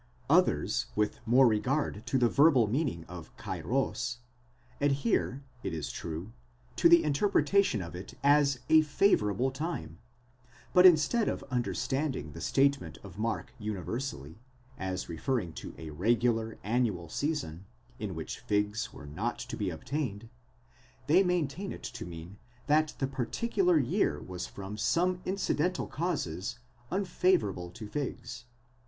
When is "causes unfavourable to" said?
25.85-27.87